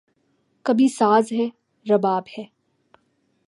[0.65, 1.47] کبھی ساز ہے،
[1.85, 2.43] رباب ہے